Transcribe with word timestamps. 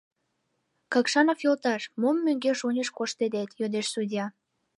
—Какшанов 0.93 1.39
йолташ, 1.45 1.81
мом 2.01 2.17
мӧҥгеш-оньыш 2.25 2.89
коштедет?— 2.97 3.49
йодеш 3.61 3.87
судья. 3.93 4.25